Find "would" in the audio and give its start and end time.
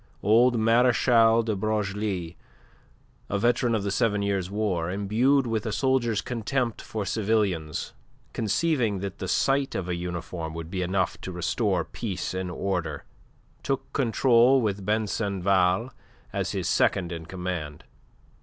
10.55-10.71